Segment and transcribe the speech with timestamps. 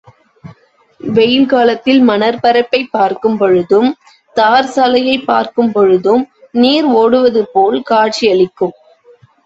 [1.01, 3.89] வெயில் காலத்தில் மணற்பரப்பைப் பார்க்கும் பொழுதும்
[4.35, 6.25] தார் சாலையைப் பார்க்கும் பொழுதும்
[6.53, 8.75] நீர் ஒடுவது போல் காட்சியளிக்கும்.